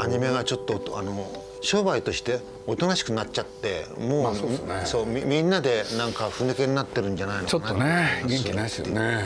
[0.00, 9.20] アニメがちょっとあの商売としておとなしくなっちゃってもうまあそうね、そうみみんなでなんかふぬけになってるんじゃないのかなちょっとね元気ないですよね。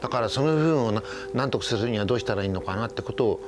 [0.00, 1.02] だからその部分をな
[1.34, 3.40] なんとかするにはどうしたらいいのかなってことを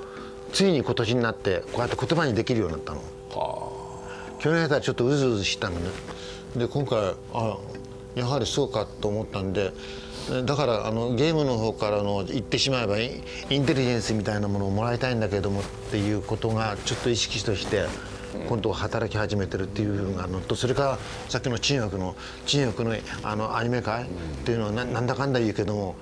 [0.53, 2.99] ついに今年になってこうやって言葉にできるようになったの。
[3.31, 3.71] は
[4.39, 5.91] あ、去年はちょっとうずうずしたのね。
[6.57, 7.59] で今回あ
[8.15, 9.73] やはりそうかと思ったんで
[10.45, 13.09] だからあのゲームの方からの言ってしまえばイ
[13.59, 17.87] ンテリジェンスみたいなものをもらいたいんだけどもっていうことがちょっと意識として
[18.49, 22.17] 今度働き始めてるっていうのがのとそれからさっきの中学の
[22.47, 24.07] 中学のあのアニメ界っ
[24.45, 25.97] ていうのはなんだかんだ言うけども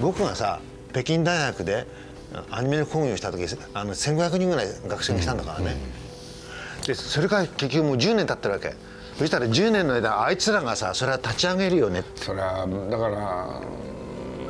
[0.00, 0.60] 僕がさ
[0.92, 1.86] 北京大学で
[2.50, 5.76] アニメ講義をした時あの1500人ぐらい学生が来たんだからね。
[6.86, 8.74] でそれから結局もう10年経ってるわけ。
[9.18, 12.04] そしたら10年の間あいつらがさそれは立ち上げるよね。
[12.16, 13.08] それはだか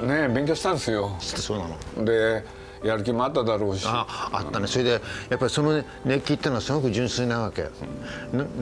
[0.02, 1.16] らね勉強したんですよ。
[1.20, 2.04] そうなの。
[2.04, 2.44] で
[2.82, 3.84] やる気もあっただろうし。
[3.86, 4.66] ああったね。
[4.66, 4.90] それで
[5.30, 7.66] やっぱりその熱気っていうのはすごく純粋なわけ、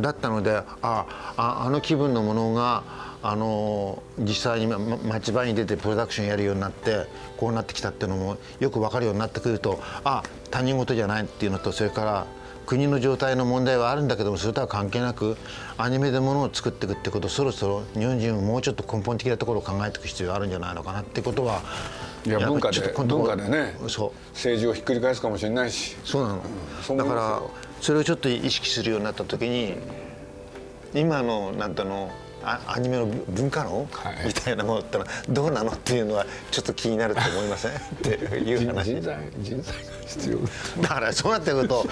[0.00, 2.84] だったのであああの気分のものが
[3.22, 7.06] あの実際に町場に出てプロダクションやるようになって
[7.38, 12.26] こうなってきたっていうのもよく分かるようになってくるとあ他人事じゃないっていうのとそれから
[12.66, 15.36] 国の状態の問題はあるんだけどもそれとは関係なく
[15.76, 21.62] アニメでものを作っていくってことそろそろ日本人ももうちょっと根本的なところを考えていく必要があるんじゃないのかなってことは
[22.26, 24.10] いや文化で文化でねそう。
[24.32, 25.96] 政治をひっくり返すかもしれないし。
[26.04, 26.42] そうなの、
[26.90, 27.42] うん、だから
[27.80, 29.76] それをちょっと意識するようになった時に
[30.94, 32.10] 今のなんての
[32.46, 37.72] アニメの文化論、はい、みたいなものってのはどうなのっていうのはちょっと気になると思いません？
[37.72, 38.90] っていう話。
[38.90, 40.30] 人材人材が必
[40.76, 40.82] 要。
[40.82, 41.86] だからそうなってくると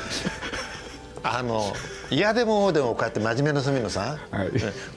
[1.24, 1.72] あの
[2.10, 4.48] 嫌でもでもこうやって真面目な隅のさ、はい、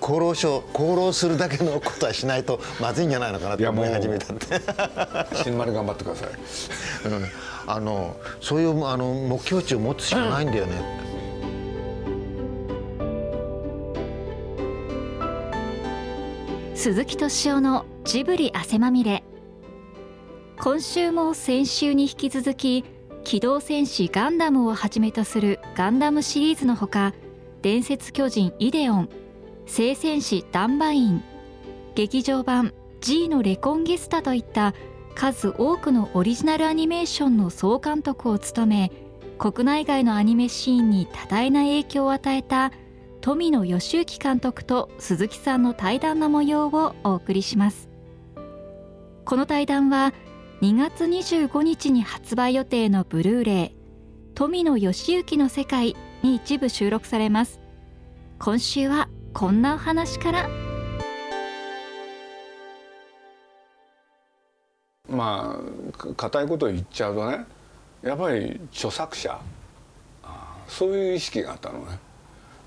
[0.02, 4.46] 厚労省厚労するだけのことはしないとまずいんじゃないのかなって思い始めたんで。
[5.36, 7.26] 死ぬまで頑張ってください、うん、
[7.68, 10.74] あのそういうあの目標値を持つしかないんだよね、
[16.76, 19.24] 鈴木敏夫のジブリ汗まみれ。
[20.58, 22.86] 今週も先週に引き続き
[23.26, 27.16] 機動戦士ガンダムをはじめとするガンダムシリーズのほか
[27.64, 29.10] 伝説巨人イデオン
[29.66, 31.24] 聖戦士ダンバイン
[31.96, 32.72] 劇場版
[33.02, 34.76] G のレコンギスタといった
[35.16, 38.92] 数多くのオリジナルアニメーションの総監督を務め
[39.40, 42.72] 国内外のアニメシーンに多大な影響を与えた
[43.22, 47.90] 富野義行監督と鈴木さんの対談の模様をお送りします。
[49.26, 50.14] この対談は
[50.66, 53.76] 2月25日に発売予定のブルーレイ
[54.34, 57.60] 富野義行の世界に一部収録されます。
[58.40, 60.50] 今週はこんなお話から。
[65.08, 65.60] ま
[66.04, 67.46] あ硬いことを言っちゃうとね
[68.02, 69.40] やっぱり著作者
[70.68, 72.00] そういう意識があったのね。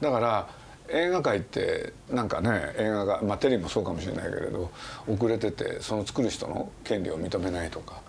[0.01, 0.49] だから
[0.91, 4.71] 映画界ってなんかね映画が、まあ、テレビもそうかもしれないけれど
[5.07, 8.01] 遅れててその作る人の権利を認めないとか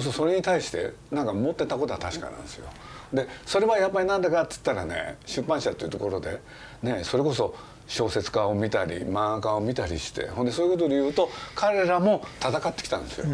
[0.00, 2.68] それに対してなんか持ってたことは確かなんですよ。
[3.12, 6.40] でそれはやっぱりなんだかっつったらね出版社っていうところで、
[6.82, 7.54] ね、それこそ
[7.86, 13.26] 小説家を見たり漫画家を見たりしてほんでそういうことで言うと彼らも戦ってきたんですよ。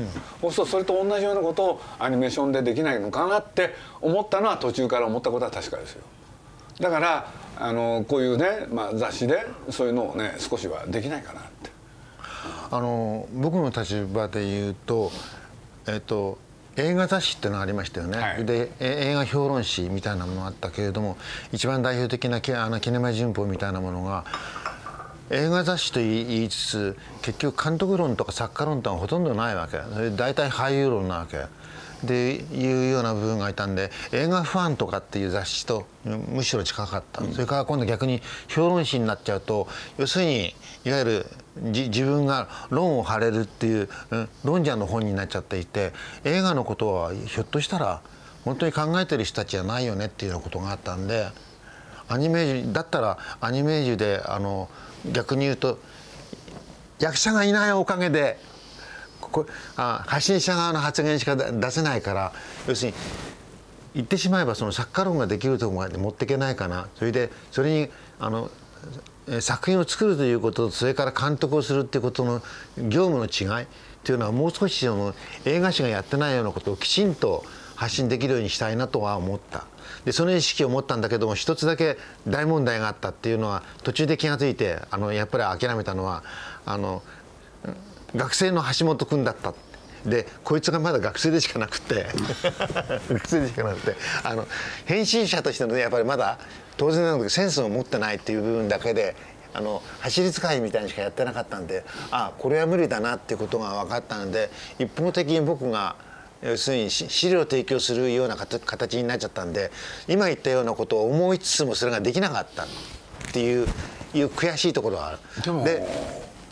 [0.45, 6.05] うん、そうそれと同じようなことをアニメーションでできないのかなって思ったのは途中から思ったことは確かですよ。
[6.81, 11.71] だからあのこういうね、まあ、雑誌でそういうのをね少しはできないかなって。
[12.71, 15.13] あの僕の立場で言うと、
[15.87, 16.39] えっと、
[16.77, 21.17] 映画雑誌っていうのがありましたよね、はい、で映画評論誌みたいなものがあったけれども
[21.53, 24.25] 一番代表的なあのキネマ旬報みたいなものが
[25.31, 29.79] 映画雑誌と言いつつ結局監督論とか作家論ってのはほとんどないわけ
[30.17, 31.47] 大体俳優論なわけ。
[32.07, 40.55] でいうような部分がいたんで映画ファンとかっていう雑誌とむしろ近かった、うん、それから今度逆に評論誌になっちゃうと要するに
[40.85, 45.93] いわゆる自分が論を張れるっていう、うん、論者の本になっちゃっていて
[46.25, 48.01] 映画のことはひょっとしたら
[48.45, 51.29] 本当に考えてる人たちじゃないよねっていうようなことがあったんで
[52.09, 54.69] アニメージュだったらアニメージュであの
[55.13, 55.79] 逆に言うと
[56.99, 58.39] 役者がいないおかげで
[59.35, 59.47] こ
[59.77, 62.33] あ発信者側の発言しか出せないから
[62.69, 62.97] 要するに
[63.95, 67.89] 言ってしまえばその作家論ができるところまで持っていけないかなそれでそれに
[68.21, 68.51] あの
[69.41, 72.43] 作品を作るということとそれから監督をするっていうことの
[72.77, 73.67] 業務の違いっ
[74.05, 75.15] ていうのはもう少しその
[75.47, 77.45] 映画史がやってないようなことをきちんと
[77.75, 79.67] 発信できるようにしたいなとは思った。
[80.05, 81.97] でその意識を持ったんだけども一つだけ
[82.27, 86.23] 大問題があったっていうのは途中で気が付いてあのやっぱり諦めたのは
[86.67, 87.03] あの
[88.15, 89.55] 学生の橋本君だった。
[90.05, 92.07] でこいつがまだ学生でしかなくて。
[93.11, 93.97] 学生でしかなくて。
[94.23, 94.47] あの
[94.85, 96.39] 編集者としての、ね、やっぱりまだ
[96.77, 99.17] 当然なのけどセンスを持ってないっていう部分だけで
[99.55, 105.95] あの走り使いみたいにしかやってなかったんであこれは無理だなっていうことが分かったので一方的に僕が
[106.43, 109.71] 要するに資料を提供するような形になっちゃったんで
[110.09, 112.67] 今言ったようなことを思いつつもそれができなかったっ
[113.33, 113.67] ていう
[114.13, 115.19] いう悔しいところはある。
[115.43, 115.67] でも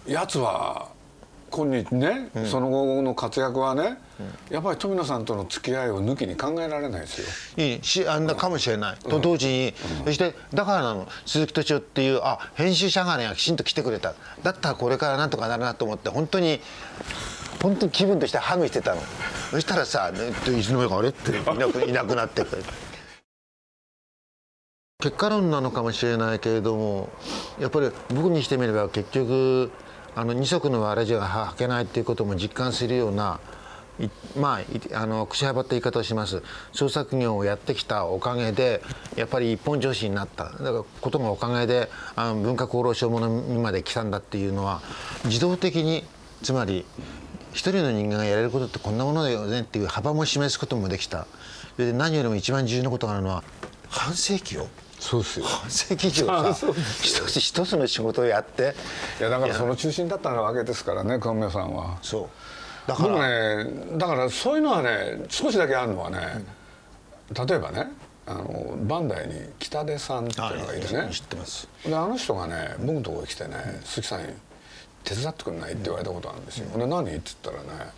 [0.06, 0.88] やつは
[1.52, 3.98] 今日ね、うん、その後の活躍はね、
[4.48, 7.64] うん、やっぱり富野さんとの付き合いを抜きに考えられないですよ。
[7.64, 9.74] いいしあんなかもしれない、うん、と同時に、
[10.06, 11.06] そしてだからなの。
[11.26, 14.14] 鈴木敏夫っていうあ編集者がねきちんと来てくれた。
[14.42, 16.60] だったらこれからなんとかなるなと思って本当に
[17.62, 19.02] 本当に気分としてハグしてたの。
[19.50, 22.62] そしたらさ、ね、いつの間にかあれっていなく いなくなってくれ
[25.02, 27.10] 結果論なのかもしれないけれども
[27.60, 29.70] やっぱり僕にしてみれば結局
[30.14, 33.40] あの二足のわらじが履けないっていうことも実感するような
[34.36, 34.60] ま
[34.94, 36.42] あ、あの口幅って言い方をします。
[36.72, 38.82] 創作業をやってきたおかげで
[39.16, 40.44] やっぱり一本上司になった。
[40.44, 44.80] だからことがおかげであの文化功労賞ものにまで来たんだっていうのは
[45.26, 46.04] 自動的に
[46.42, 46.86] つまり
[47.52, 51.26] 一人の人間がやれることってこんなものだよねっていう幅も示すこともできた。
[51.76, 53.44] で何よりも一番重要なことがあるのは
[53.88, 54.68] 半世紀を
[55.02, 55.46] そうですよ。
[55.46, 56.66] 半世紀以上さ
[57.02, 58.74] 一つ一つの仕事をやって。
[59.18, 61.98] いやだからその中心だったわけですからね熊宮さんは。
[62.02, 62.30] そ
[62.86, 62.88] う。
[62.88, 63.64] だから。
[63.64, 66.18] ねだからそういうのはね少しだけあるのはね、
[67.36, 67.88] うん、例えばね
[68.26, 71.08] あのバンダイに北出さんっていうのがいてね。
[71.10, 71.68] 知ってます。
[71.84, 74.20] であの人がね僕のところに来てね「鈴木さん
[75.02, 77.02] 手伝ってくれない?」って言われたことあるんですよ、うん、で何？
[77.02, 77.10] って
[77.42, 77.90] 言ったらね、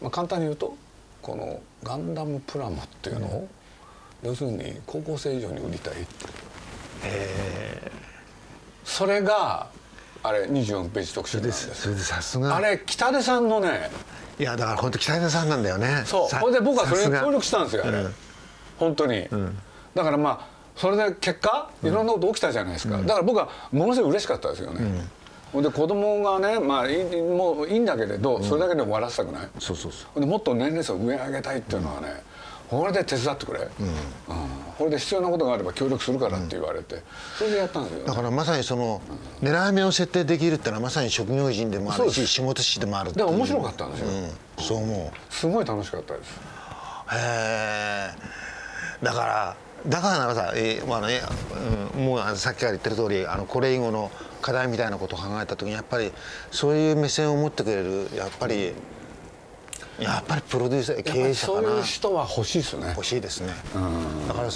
[0.00, 0.74] まあ、簡単に言うと
[1.20, 3.48] このガンダムプラモっていうのを、
[4.22, 5.94] 要するに高校生以上に売りたい
[7.04, 7.90] え
[8.84, 9.68] それが
[10.22, 11.74] あれ24ページ特集なんです。
[11.74, 12.54] それでさすが。
[12.54, 13.90] あれ北出さんのね。
[14.38, 16.02] いやだから本当北出さんなんだよね。
[16.04, 16.28] そう。
[16.28, 18.14] それで僕はそれに協力したんですよあれ、うん、
[18.78, 19.58] 本当に、うん、
[19.94, 20.46] だからまあ
[20.76, 25.04] それで結果いろんなこと起きたじゃないですか、うん、だから僕はものすごい嬉しかったですよね、
[25.54, 29.48] うん、で子供がねまあもういいんだけれど、それだけで終わらせたくない。
[29.58, 30.20] そうそうそう。
[30.20, 32.22] でもっと年齢層を上上げたいっていうのはね、
[32.70, 33.68] これで手伝ってくれ、うん。
[34.78, 37.02] これで必要なことがあれば協力するからって言われて、
[37.36, 39.02] それでやったんですよ、ね、だからまさにその、
[39.42, 45.34] 狙い目を設定できるってのはまさに職業人でもあるし仕事師でもあるでも面白かったんですよ、うん、そう思う。
[45.34, 46.40] すごい楽しかったです。
[47.12, 48.10] へえ
[49.02, 49.56] だから
[49.86, 51.20] だからならさ、えーまあね
[51.96, 54.10] うん、もうさっきから言ってる通りあのこれ以後の
[54.42, 56.12] 課題みたいなことを考えた時にやっぱり
[56.50, 58.74] そういう目線を持ってくれるやっぱり
[60.00, 61.68] やっぱりプロデューサー経営者かな。
[61.68, 62.88] そういう人は欲しいですね。
[62.88, 63.52] 欲しいですね。
[64.28, 64.48] だから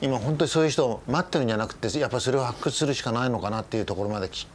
[0.00, 4.46] 今本当にそういう人を待ってるんじゃなくてやっぱりそれを発掘するしかないのかなっていうところまで来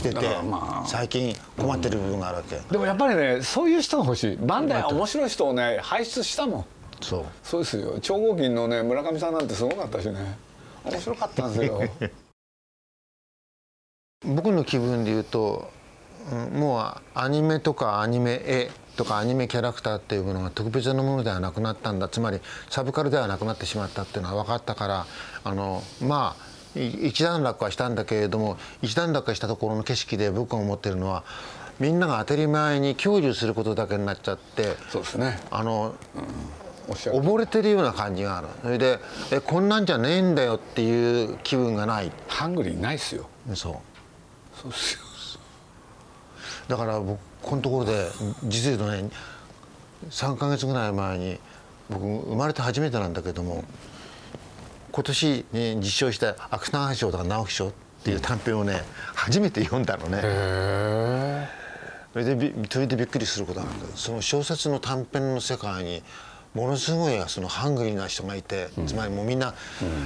[0.00, 4.36] てて、まあ、最近困ってる部分があるわけ、うん、でもやっぱりねそういう人が欲しい。
[4.36, 6.64] バンダイ面白い人をね輩出したもん。
[7.00, 7.24] そう。
[7.42, 7.98] そうですよ。
[8.00, 10.36] 超合金のね村上さんなんてすごかったしね。
[10.84, 11.82] 面白かったんですよ。
[14.26, 15.70] 僕の気分で言うと、
[16.32, 22.08] うん、もうアニメとかアニメ絵とかアニメキャラクターっていうものが特別なものではなくなったんだ。
[22.08, 25.06] つまりサブカルではなくなってしまったっていうのは分かったから
[25.44, 31.22] あのまあ一段落はしたんだけれども一段落したところの景色で僕が思ってるのは
[31.78, 35.38] みんなが当たり前に享受することだけになっちゃってそうですね。
[35.52, 35.94] あの、
[36.88, 38.48] うん、溺れてるような感じがある。
[38.62, 38.98] それで
[39.30, 42.10] えこんなんじゃねえんだよっていう気分がない。
[42.26, 43.28] ハングリーないっすよ。
[43.54, 43.74] そう。
[44.60, 45.07] そうっすよ
[46.68, 48.08] だから僕このところで
[48.44, 49.10] 実言うとね
[50.10, 51.38] 3か月ぐらい前に
[51.88, 53.64] 僕生まれて初めてなんだけども
[54.92, 57.72] 今年、ね、実証した芥川賞とか直木賞っ
[58.04, 58.82] ていう短編をね
[59.14, 61.48] 初めて読んだのね。
[62.12, 66.02] それでそれでびっくりすることなんだけどその小説の短編の世界に
[66.54, 69.54] ものすごいそのハングリーな人がいて、つまりもうみんな、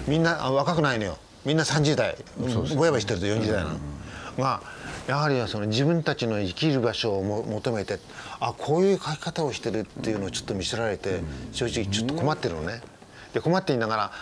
[0.07, 1.16] みんな若くないのよ。
[1.45, 2.16] みんな30代。
[2.76, 3.78] ぼやぼやしてると40代なの。
[4.38, 4.61] が
[5.07, 7.99] やはりその自分たちの生きる場所をも求めて
[8.41, 11.21] あこういう書き方をしてるっていうのをちょっと見せられて
[11.53, 12.81] 正直ちょっと困ってるのね。
[13.33, 14.13] で困っていながら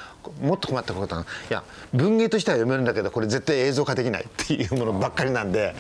[0.41, 5.75] もっと困ったことはいや文芸としては読めるんだけどこれ絶対映像化できないっていうものばっかりなんで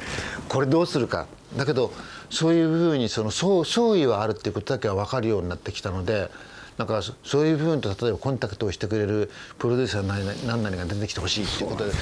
[0.48, 1.26] これどうするか。
[1.56, 1.92] だけど
[2.28, 3.64] そういうふうにその相
[3.96, 6.30] 違はあるっていうことだけは分かるようになってきたので
[6.76, 11.92] だからそういう部分と例えばコンタクトをしてくれるプロデューサー何なりが出てきてほしいっていうことで、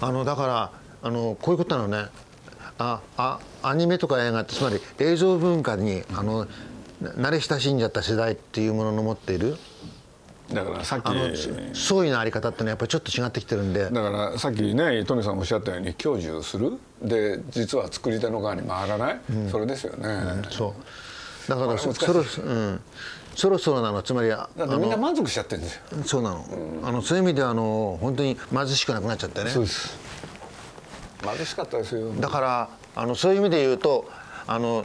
[0.00, 0.70] あのだから
[1.02, 2.08] あのこういうことなのね。
[2.78, 6.46] ああアニメとか映画ってつまり映像文化にあの
[7.02, 9.56] 慣れ親しんじゃった世代っていうものの持っている。
[10.52, 13.84] だからさっき創意のあり方ってのはやっぱりちょっと違ってきてるんで。
[13.84, 16.78] だからさっきねトミさんおっしゃったように享受する。
[17.02, 20.74] で実は作り手の側に回らない、うん、それですよね、うん、そ
[21.46, 21.50] う。
[21.50, 22.80] だからそそろ,、うん、
[23.34, 24.02] そろそろなの。
[24.02, 25.82] つまりだってみんな満足しちゃってるんですよ。
[26.04, 26.44] そうなの,、
[26.84, 29.50] あのそういう意味ではあの本当に貧しくなくなっちゃってね。
[29.50, 30.07] そうです
[31.22, 34.10] 貧しかったですよだからあのそういう意味で言うと
[34.46, 34.84] あの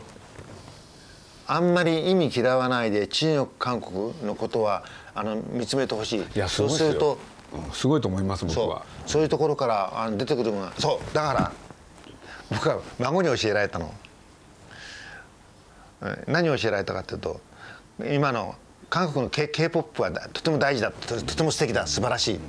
[1.48, 6.20] あんまり意味嫌わないで中国韓国のことはあの見つめてほしい。
[6.22, 7.20] いやそうすると、
[7.54, 8.86] うん、すごいと思います僕は。
[9.06, 9.22] そう。
[9.22, 10.74] いうところからあの出てくるものが。
[10.80, 11.16] そう。
[11.16, 11.52] だから
[12.50, 13.94] 僕は孫に教えられたの。
[16.28, 17.40] 何を教えられたかというと
[18.12, 18.56] 今の
[18.90, 22.40] 韓国の K p o p はとても大事だとても素敵だ素晴らしい。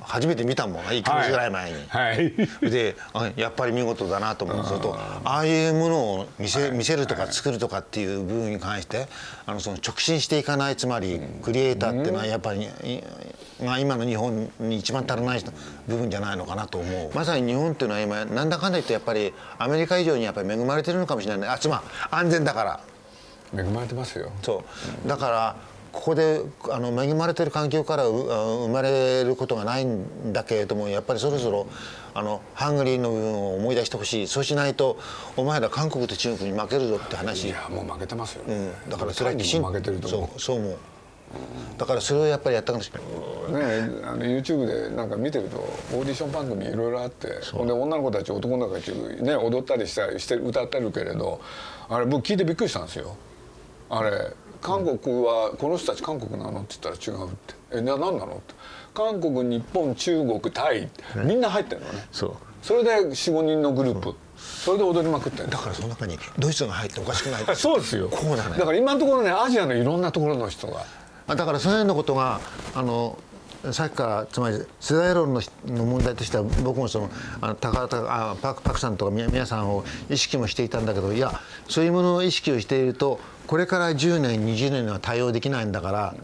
[0.00, 2.16] 初めて見たもん1か月ぐらい前に、はい。
[2.16, 2.96] はい、で
[3.36, 4.64] やっぱり見事だなと思う。
[4.64, 9.06] するとああいうものを見せ見せるとか作るとかっていう部分に関して
[9.46, 12.68] あのその直進していかないつまりクリエイターっていうのはやっぱり、
[13.64, 15.42] まあ、今の日本に一番足らない
[15.86, 17.10] 部分じゃないのかなと思う。
[17.14, 21.48] まさに日本っていうのは今なんだかんだ言ってやっぱりアメリカ以上にやっぱり恵まれてるのかもしれない。
[21.50, 22.80] あつまり安全だから
[23.56, 24.30] 恵まれてますよ。
[24.42, 24.64] そ
[25.04, 25.08] う。
[25.08, 25.56] だから
[25.92, 31.66] ここであの恵まれてる環境から生まれることがないんだけれどもやっぱりそろそろ
[32.14, 34.26] あのハングリーの部分を思い出してほしい。
[34.26, 34.98] そうしないと
[35.36, 37.48] お前ら韓国と中国に負けるぞって話。
[37.48, 40.76] いやもう負けてますよ、ね、うん、だからそれはきちんと負けてるとそうそう思う。
[41.76, 51.40] だからそれをやっぱりやったかもしれない、ね、あの YouTube でなんか見てるとオーディション番組いろいろあってほんで女の子たち男の子たち、ね、踊ったりしたりして歌ってるけれど
[51.90, 53.14] あれ僕聞いてびっくりしたんですよ
[53.90, 57.54] あれ韓国はこの人たち韓国なのって言ったら違うって。
[57.70, 58.54] えな何なのって。
[58.94, 60.88] 韓国日本中国タイ。
[61.24, 62.06] みんな入ってるのね。
[62.10, 62.36] そう。
[62.62, 64.14] それで45人のグループ。
[64.36, 67.44] それで踊りまくってだからその中にドイツが入っておかしくない。
[67.56, 68.08] そうですよ。
[68.08, 70.84] こうだねだから今のところねアジアのいろんなところの人が。
[71.34, 72.40] だからその辺のことが
[72.74, 73.18] あの
[73.72, 77.10] さっきからつまり世代論のの問題としては僕もその
[77.40, 86.14] あの高田あパクパクさんとか皆さんを意識もしていたんだけどいやそういうものを意識をしているとこれから10年20年は対応できないんだから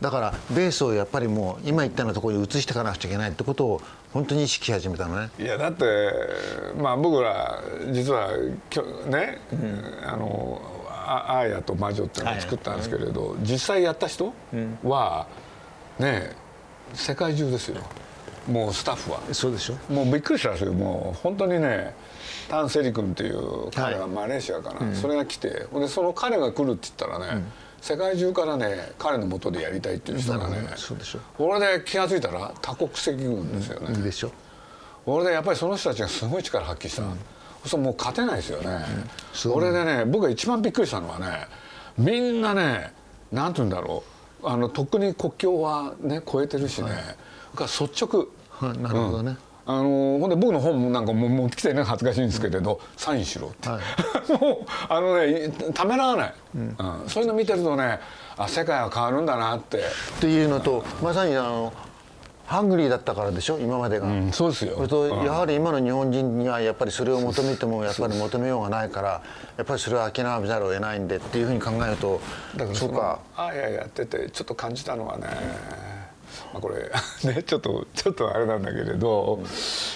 [0.00, 3.80] だからベースをやっぱりもう今言ったようなところに移していかなくちゃいけないってことを
[4.12, 5.30] 本当に意識し始めたのね。
[5.38, 5.84] いやだって
[6.78, 8.30] まあ僕ら実は
[8.68, 14.34] きょね、うん、あのあーやと魔女っていうのを作ったんですけれど、はい、実際やった人
[14.82, 15.28] は、
[15.98, 16.45] ね
[16.94, 17.82] 世界中ですよ。
[18.48, 19.20] もうスタッフは。
[19.32, 19.92] そうでしょ。
[19.92, 20.72] もうびっくりしたんですよ。
[20.72, 21.94] もう本当にね
[22.48, 31.18] タン・セリ君っていう彼はマレーシアかな、はい、それが来てでその彼が来るって言ったらね、うん、世界中からね彼のもとでやりたいっていう人がね、そうでしょ。
[31.36, 34.30] これで気が付いたら多国籍軍ですよね、うん、でしょ。
[35.04, 37.18] これでやっぱりその人たちがすごい力発揮した、うん、
[37.64, 38.84] そうもう勝てないですよね、
[39.44, 41.46] うん、これでね僕が一番びっくりしたのはね
[41.96, 42.92] みんなね
[43.30, 57.98] なんて言うんだろうあのとっくに国境はね越えてるしね、はい、率直、はい、なるほどね、あのほんで僕の本なんかも持ってきてね恥ずかしいんですけれど、サインしろって、はい、 もうあのねためらわない、うん、うん、そういうの見てるとね
[58.36, 59.78] あ世界は変わるんだなって。
[59.78, 59.80] っ
[60.20, 61.72] ていうのとまさにあの
[62.46, 63.58] ハングリーだったからでしょ？
[63.58, 64.76] 今までが、うん、そうですよ。
[64.76, 69.22] それとやはり今の日本人にはやっぱりそれを求めてもやっぱり求めようがないから
[69.56, 72.20] やっぱりそれは諦めざるを得ないんでっていうふうに考えると
[72.56, 73.18] だからそうか。
[73.36, 75.26] あいややっててちょっと感じたのはね、
[76.52, 76.90] まあ、これ
[77.34, 79.40] ねちょっとちょっとあれなんだけれど、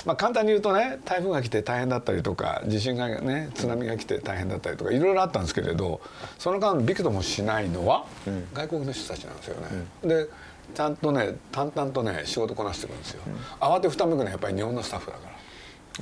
[0.05, 6.01] まあ、簡単に言うとね台風が来て大変だったりとか地震がね津波が来て大変だったりとかいろいろあったんですけれど
[6.39, 8.07] その間びくともしないのは
[8.55, 9.69] 外国の人たちなんですよね。
[10.03, 10.27] うん、で
[10.71, 15.33] ちゃんとね淡々とね仕事こなしてるんですよ、うん、慌てふためくのはやっぱり日本のスタッフだから。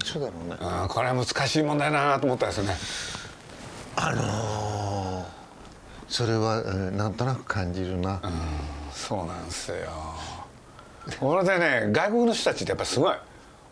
[0.05, 0.57] そうだろうね。
[0.61, 2.77] あこれは難しい問題だなと思ったんですよね。
[3.97, 5.25] あのー、
[6.09, 8.31] それは、えー、なんとなく感じるな、うん、
[8.93, 9.77] そうなんですよ。
[11.19, 13.15] これでね外国の人たちってやっぱすごい。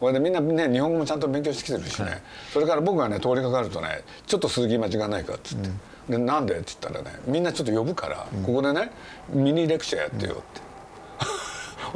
[0.00, 2.22] これでみんなね日本語もちゃんと勉強してきてるしね、はい、
[2.52, 5.70] それから僕がね通りかかるとねちょっと鈴木間違いないかっつって、
[6.10, 8.90] うん、でなんでって言ったらねみんなちょっと呼ぶから、ここでね
[9.30, 10.60] ミニレクチャーやってよって、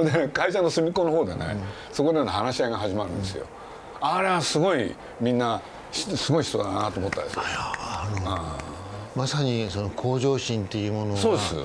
[0.05, 1.57] で、ね、会社の隅っこの方でね、
[1.93, 3.47] そこでの話し合いが始まるんですよ、
[4.01, 5.61] あれはすごいみんな
[5.93, 7.43] すごい人だなと思ったんですよ。
[9.17, 11.57] まさにその向上心っていうものはそうです。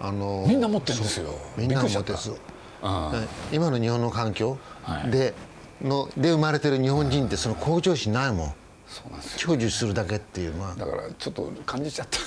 [0.00, 1.34] あのみんな持ってるんですよ。
[1.56, 2.32] みんな持ってるんです。
[3.52, 4.58] 今の日本の環境
[5.10, 5.34] で,、
[5.82, 8.54] ので生まれてる日本人ってその向上心ないもん。
[8.86, 10.74] そうなんです享受するだけっていうのは。
[10.74, 12.18] だからちょっと感じちゃった、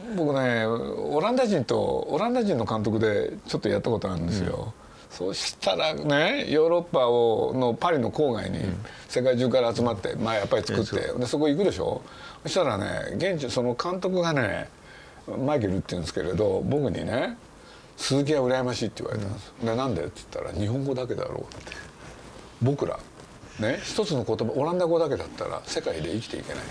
[0.00, 4.72] うん、僕ねオランダ人とオランダ人の監督でちょっとやったことあるんですよ、
[5.10, 8.60] うん、そうしたらねヨーロッパをのパリの郊外に
[9.08, 12.02] 世界中から集まって、まあ、やっぱり作って、でそこ行くでしょ？
[12.44, 14.68] そしたらね現地その監督がね
[15.38, 17.36] マイケルって言うんですけれど僕にね
[17.96, 21.72] 「鈴木は羨ましい」って言われたんです、うん、でなんでって言ったら「日本語だけだろう」って。
[22.62, 22.98] 僕ら
[23.60, 26.62] ね一つの言葉オランダ語だけだったら世界で生きていけない。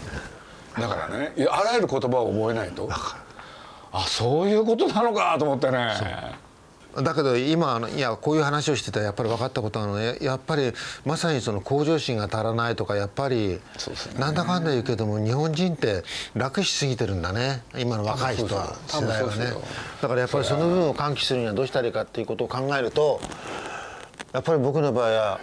[0.80, 2.90] だからねあらゆる言葉を覚えないと
[3.94, 5.94] あそういうことなのかと思ってね。
[7.02, 10.74] だけど今いやこういう話をしてたらやっぱり分かったことなのねやっぱり
[11.06, 13.60] まさにその向上心が足らないとかやっぱり、
[14.20, 16.04] なんだかんだ言うけども日本人って
[16.36, 17.64] 楽しすぎてるんだね。
[17.76, 19.54] 今の若い人は世代はね。
[20.02, 23.20] だからやっぱりその部分を喚起するにはどうしたらいいかっていうことを考えると
[24.34, 25.40] やっぱり僕の場合は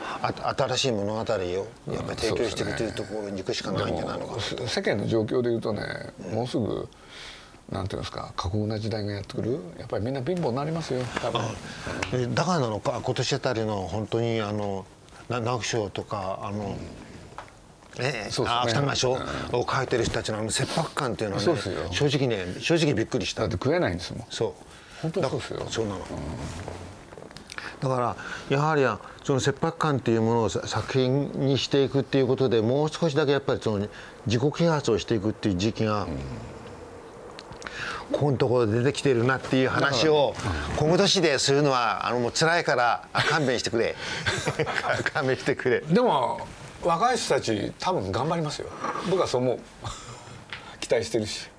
[0.56, 4.40] 新しい物語をやっぱり提供していくというところに行くしかないんじゃないのかな。
[4.68, 5.82] 世間の状況でいうとね
[6.32, 6.88] もうすぐ
[7.70, 12.34] なんていうんですか過酷な時代がやってくるやっぱりみんな貧乏になりますよ多分。
[12.34, 14.84] だからなのか今年あたりの本当にあの
[15.28, 16.76] 直木賞とかあの、
[18.00, 19.18] ええ、芥川賞を
[19.68, 21.48] 書いてる人たちのあの切迫感っていうのはね
[21.92, 23.42] 正直ね正直びっくりした。
[23.42, 24.26] だって食えないんですもん。
[24.30, 24.52] そう。
[25.02, 25.66] 本当そうですよ。
[25.70, 26.04] そうなの、うん。
[27.80, 28.16] だか
[28.50, 28.84] らやはり
[29.24, 33.88] その切迫感っていうものを作品にしていくっていうことでもう少しだけやっぱりその
[34.26, 36.06] 自己啓発をしていくっていう時期が、
[38.12, 40.34] ここのところ出てきてるなっていう話を
[40.76, 43.94] この年でするのはあのもう辛いから勘弁してくれ。
[45.12, 45.80] 勘弁してくれ。
[45.80, 46.40] でも
[46.82, 48.68] 若い人たち多分頑張りますよ。
[49.08, 49.58] 僕はそう思う。
[50.80, 51.50] 期待してるし。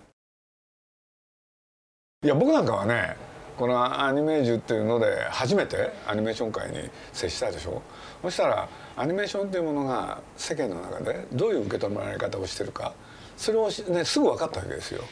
[2.23, 3.15] いや僕なんかはね
[3.57, 7.81] このアニメージュっていうので初めてアニメーション界に接したでしょ。
[8.21, 12.93] そしたらアニメーションっていうものが世間の中でどういう受け止められ方をしてるか
[13.37, 15.03] それを、ね、すぐ分かったわけですよ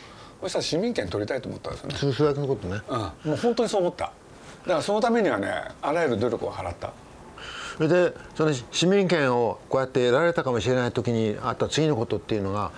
[0.42, 2.16] そしたら市民権取りたいと思ったんですよね。
[2.16, 3.00] それだけのことね、うん、
[3.32, 4.06] もう本当にそう思った。
[4.06, 6.92] だからそのためにはねあらゆる努力を払った。
[7.78, 12.72] それでその市民権をこうやって得られたかもしれない時にあった次のことっていうのが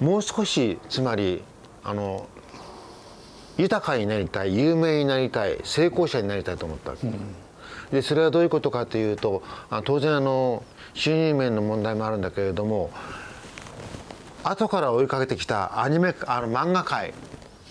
[0.00, 1.42] もう少しつまり
[1.84, 2.26] あの
[3.58, 7.14] 豊かになりたい有名になりたい成功者になりたいと思ったわけ、うん、
[7.90, 9.42] でそれはどういうことかというと
[9.84, 12.90] 当然あの収入面の問題もあるんだけれども
[14.44, 17.14] 後から追いかけてきたアニメあの漫画界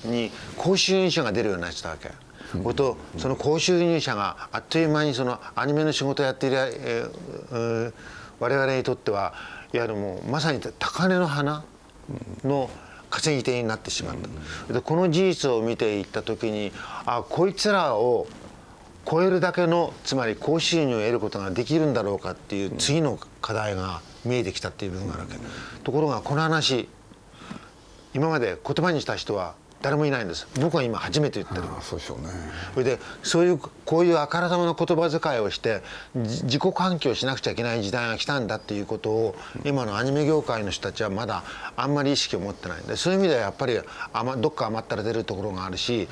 [0.06, 2.10] に高収入者が出るようになってたわけ。
[2.56, 7.94] うん、とその高収入者があっという間にそのアニメの仕事をやっている、えー、
[8.40, 9.34] 我々にとっては
[9.74, 11.64] いわゆるもうまさに高嶺の花
[12.44, 12.70] の、
[13.10, 14.16] 稼ぎ手になってしまっ
[14.68, 16.72] た、でこの事実を見ていった時に
[17.06, 18.26] あこいつらを
[19.06, 25.36] 超えるだけのつまり高収入を得ることができるんだろうかっていう次の課題が見えてきたっていう部分があるわけ、
[25.84, 26.88] ところがこの話
[28.14, 30.48] 今まで言葉にした人は誰もいないんです。
[30.60, 31.64] 僕は今初めて言ってる。
[31.82, 32.28] そうでしょうね。
[32.74, 35.82] それでそういうこういうあからさまな言葉遣いをして
[36.14, 41.44] 自己喚起をしなくちゃいけない時代が来たんだっていうことを今のアニメ業界の人たちはまだ
[41.76, 43.80] あんまり意識を持ってないんでそういう意味ではやっぱり
[44.38, 46.08] どっか余ったら出るところがあるし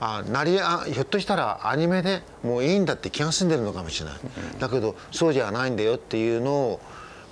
[0.00, 4.18] あなりあひょっとしたらアニメでもういいんだって気が済んでるのかもしれない。
[4.58, 6.80] だけどそうじゃないんだよっていうのを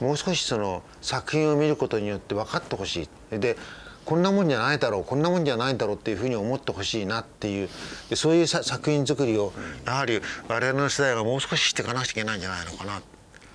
[0.03, 3.57] もう少しその作品を見ることによって分かってほしいで
[4.05, 7.69] こんなもんじゃないだろうこんなもんじゃないだろうっていうふうに思ってほしいなっていう
[8.17, 9.53] そういう作品作りを
[9.87, 13.01] やはり我々の世代がもう少ししていかなくちゃいけないんじゃないのかな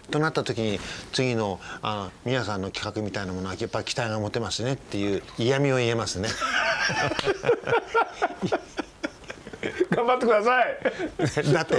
[0.10, 0.80] となった時に
[1.12, 6.30] 次のあ皆さんの企画みたいなものはやっぱり期待が持てますねっていう嫌味を言えますね。
[9.90, 10.78] 頑張ってください。
[11.54, 11.76] だって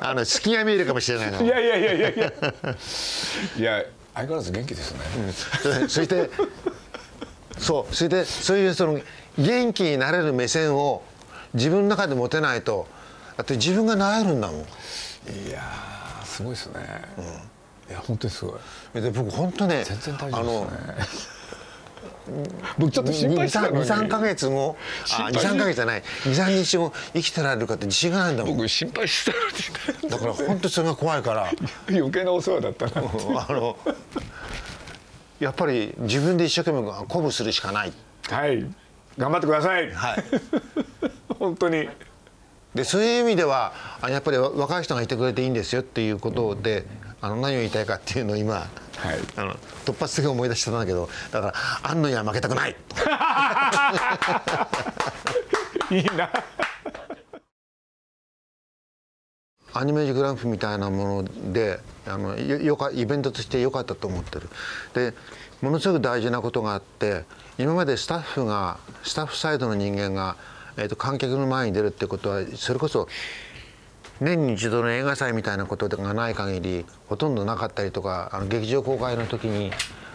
[0.00, 1.42] あの隙が見えるかもしれないの。
[1.42, 2.32] いやいやいやいや いや。
[3.58, 3.84] いや
[4.16, 5.00] 相変わらず元気ですね。
[5.74, 6.30] うん、そして
[7.58, 7.94] そう。
[7.94, 8.98] それでそういうその
[9.38, 11.02] 元気になれる目線を
[11.52, 12.86] 自分の中で持てないと
[13.36, 14.60] だって自分がなえるんだもん。
[14.60, 15.60] いや
[16.24, 16.80] すごいですね、
[17.18, 17.28] うん、い
[17.92, 18.58] や本当にすご
[18.94, 19.02] い。
[19.02, 21.35] で僕本当ね全然大丈夫ですね
[22.78, 23.84] 僕ちょっと心配してたのに。
[23.84, 24.76] 23か月後
[25.18, 26.02] あ23か月じゃない。
[26.24, 28.56] 23日後生きてられるかって自信がないんだもん。
[28.56, 30.10] 僕心配してたのに。
[30.10, 31.50] だから本当それが怖いから。
[31.88, 33.02] 余計なお世話だったな。
[33.48, 33.76] あの
[35.40, 37.92] やっぱり自分で一生懸命鼓舞するしかない。
[38.28, 38.64] はい。
[39.18, 39.90] 頑張ってください。
[39.92, 40.24] はい。
[41.38, 41.88] 本当に。
[42.74, 43.72] でそういう意味では
[44.06, 46.84] やっぱり若い人がいてくれていいんですよっていうことで、
[47.22, 49.54] あの何を言いたいかっていうのを今、はい、あの
[49.84, 52.76] 突発的に思い出したんだけどだから「あんのには負けたくない!
[55.90, 56.30] 」いいな
[59.72, 64.48] アニメージグランプみたいなものであのよかイベントとして良かったと思ってる。
[64.94, 65.12] で
[65.60, 67.24] ものすごく大事なことがあって
[67.58, 70.36] 今までスタッフがスタッフサイドの人間が、
[70.76, 73.08] えーと、観客の前に出るってことはそれこそ
[74.20, 79.70] 年に一度の映画祭みたいなことがない限りほとんどなかったりとかあの劇場公開の時に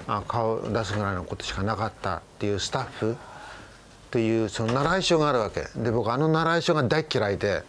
[0.08, 3.18] あ顔を出すぐらいのことしかなかったっていうスタッフ
[4.10, 5.68] というその習い性があるわけ。
[5.76, 7.64] で僕あの習い性が大嫌いで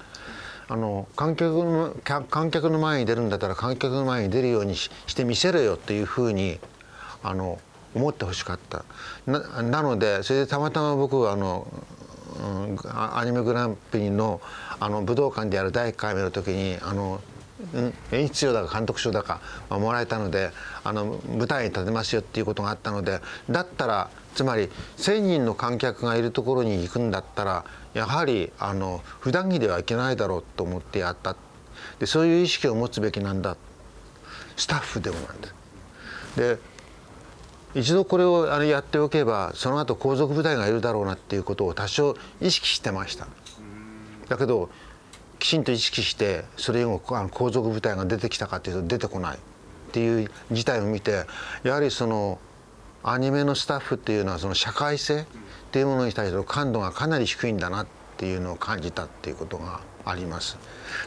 [0.68, 6.58] あの観客の観客の前に出るんだったら観客の前に出るようにしてみせろよっていうふうに
[7.22, 7.60] あの
[7.94, 8.84] 思ってほしかった。
[9.26, 11.66] ななのでそれでたまたま僕はあの、
[12.42, 14.40] うん、アニメグランプリの
[14.80, 17.20] あの武道館でやる第1回目の時にあの
[18.10, 20.50] 演出賞だか監督賞だか、もらえたので
[20.82, 31.36] あの舞台に立てますよっていうことがあったのでだったらつまり1,000人の観客がいるところに行くんだったらやはりあの普段着ではいけないだろうと思ってやった
[32.00, 33.56] でそういう意識を持つべきなんだ
[34.56, 35.48] スタッフでもなんで。
[36.36, 36.71] で
[37.74, 43.26] 一度これをあのやっておけばその後皇族部隊がいるだろうなっていうことを多少意識してました。
[44.28, 44.70] だけど
[45.38, 49.40] きちんと意識してそれ以後あの皇族部隊が出てきたかというと出てこないっ
[49.90, 51.24] ていう事態を見て
[51.64, 52.38] やはりその
[53.02, 55.24] アニメのスタッフっていうのはその社会性っ
[55.72, 60.58] ていうものに対しての感度がかなり低いんだなっていうのを感じたっていうことがあります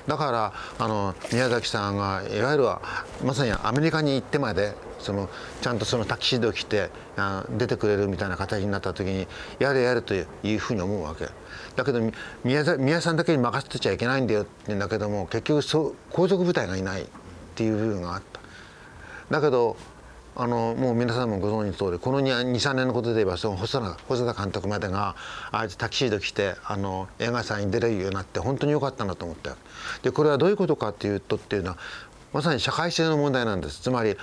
[0.07, 2.81] だからあの宮崎さんがいわゆるは
[3.23, 4.73] まさにアメリカに行ってまで
[5.05, 5.29] その
[5.61, 9.27] ちゃんとそのタキシードを着てあ出てくれるみたいな形になった時に
[9.59, 11.27] やれやれというふうに思うわけ。
[11.75, 12.01] だけど
[12.43, 17.05] 宮宮さんだけに任せてちゃいけないんだよって言うんだけども結局そう皇族部隊がいないっ
[17.55, 18.39] ていう部分があった。
[19.29, 19.77] だけど
[20.37, 25.15] あのもう皆さんもご存知の通りこの23年のことで言えばその細田細田監督までが
[25.51, 29.55] あいつタキシード着てあの映画祭に出れるようになって本当に良かったなと思った
[30.03, 31.77] でこれはどういうことかっていうとっていうのは
[32.33, 33.79] まさに社会性の問題なんです。
[33.79, 34.17] つまり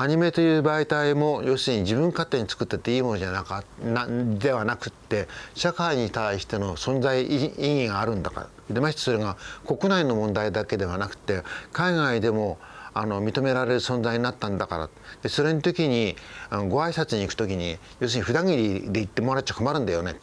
[0.00, 8.74] アニメという媒体も要するに自分勝手に作ってていいものじゃなかなではなくって社会に対しての存在意義があるんだから。
[8.74, 9.36] でましてそれが
[9.66, 11.42] 国内の問題だけではなくて
[11.74, 12.56] 海外でも
[12.94, 14.88] あの認められる存在になったんだから。
[15.22, 16.16] でそれの時に
[16.48, 20.12] あのご挨拶に行く時に要するに普段着で言ってもらっちゃ困るんだよね。
[20.12, 20.14] っ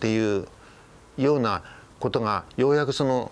[0.00, 0.48] ていう
[1.18, 1.62] ような
[2.00, 3.30] ことがようやくその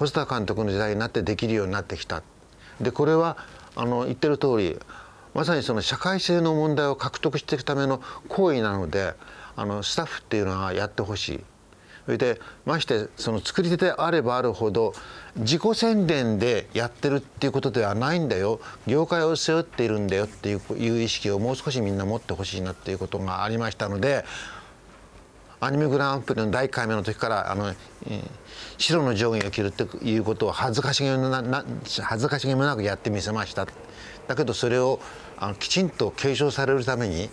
[0.00, 2.24] 細田監督の時代になってできるようになってきた。
[2.80, 3.36] でこれは
[3.76, 4.78] あの言ってる通り
[5.34, 9.14] まさにその社会性の問題を獲得していくための行為なので
[9.54, 11.44] あのスタッフっていうのはやってほしい。
[12.06, 14.94] それでましてその作り手であればあるほど
[15.36, 24.24] 自己宣伝でやってるっていうことではないんだよ業界を背負っているんだよっていう意識をもう少しみんな持ってほしいなっていうことがありましたので
[25.58, 27.74] アニメグランプリの第1回目の時からあの、
[28.76, 31.64] 白の上下を着るっていうことを恥ずかしげもな
[32.02, 33.66] 恥ずかしげもなくやってみせました。
[34.26, 35.00] だけどそれを
[35.38, 37.30] あのきちんと継承されるために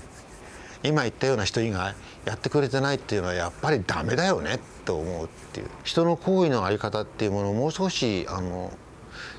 [0.84, 5.70] 今言ったような人以外やってくれてないっていうのはやっぱりダメだよねと思うっていう。
[5.84, 8.72] 人の行為の在り方っていうものをもう少しあの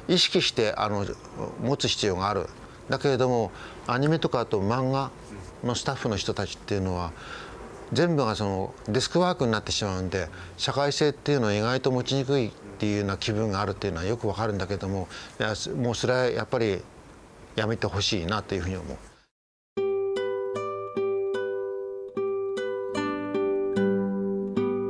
[0.09, 1.07] 意識してあの
[1.62, 2.49] 持つ必要がある。
[2.90, 3.51] だけれども
[3.87, 5.11] アニメとかあと漫画
[5.62, 7.12] のスタッフの人たちっていうのは
[7.94, 16.83] 全部がそのデスクワークになってしまうんで社会性っていうのは意外と持ちにくいっていうような気分があるっていうのはよくわかるんだけどもいやもうそれはやっぱり
[17.57, 18.96] やめてほしいなというふうに思う。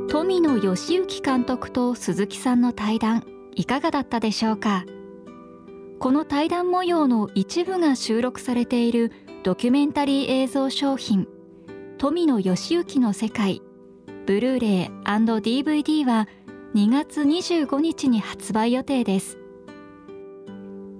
[0.09, 4.83] 富野義行監督と鈴木さんの対談いかがだったでしょうか？
[5.99, 9.11] この対談模様の一部が収録されている
[9.43, 11.27] ドキュメンタリー映像商品
[12.05, 13.63] 富野義行の世界。
[14.27, 16.27] ブルーレイ &DVD は
[16.75, 19.39] 2月25日に発売予定です。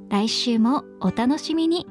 [0.10, 1.86] 来週もお楽しみに。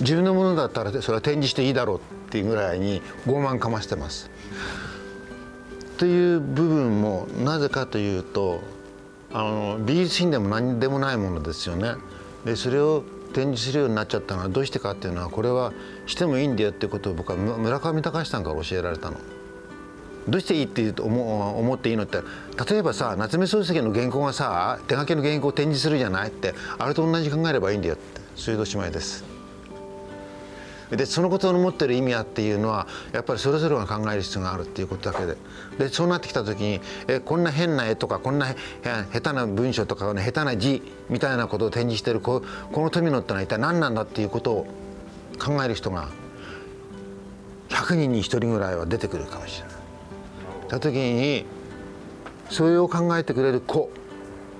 [0.00, 4.30] 自分のものだったらそれは展示していいだろうっていうぐらいに傲慢かましてます。
[5.98, 8.62] という部分もなぜかというと
[9.34, 11.96] あの美術品でも何でもないものですよね。
[12.46, 15.72] でそれを展示するようになっちゃったのはどうしてかっていうのはこれは
[16.06, 19.18] してもいいんだよっていうことを僕は村上隆さんから教えられたの。
[20.28, 22.18] どうしていいって思思っていいのって
[22.70, 29.37] 例えばさ夏目漱石の原稿がさ手書きの原稿を展示するじゃないってあれと同じ考えればいいんだよってそういうおしまいです。
[30.90, 35.36] でそのことの持ってる意味はっていうのはやっぱりそれぞれが考える必要があるっていうことだけで
[35.78, 38.54] でそうなってきた時にえこんな変な絵とかこんな
[39.12, 44.66] 下手な文章とか、ね、下手な字みたいなことを展示してるここの富野ってのは一体何なんだっていうことを
[45.38, 46.08] 考える人が
[47.68, 49.78] 100人に1人ぐらいは出てくるかもしれない。
[50.68, 51.44] た時に
[52.50, 53.90] それを考えてくれる子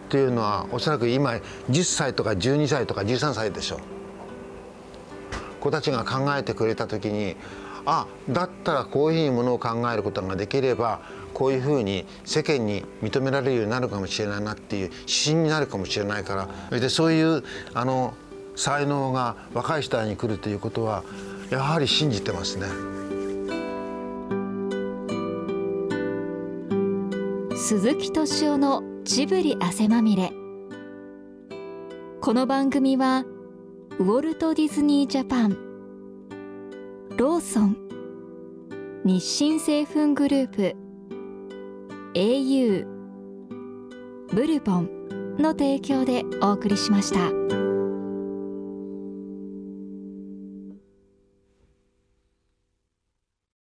[0.09, 1.33] っていうのはおそらく今
[1.71, 3.98] 10歳とか12歳とか13歳でしょう。
[5.69, 7.37] 子たちが考えてくれた時に
[7.85, 11.01] あだったらこういうふうにものを考えることができれば
[11.33, 18.15] こういうふうに世間に認められるようになるかもしれないなっていう指針になるかもしれないからでそういうあの
[18.57, 21.05] 才能が若い人に来るということは
[21.51, 22.67] やはり信じてますね。
[27.57, 30.33] 鈴木敏夫のジブリ汗まみれ
[32.21, 33.25] この番組は
[34.01, 35.59] ウォルト・ディズニー・ジャパン。
[37.17, 37.77] ローソン。
[39.05, 40.77] 日清製粉グループ。
[42.15, 42.87] au
[44.33, 47.68] ブルボンの提供でお送りしました。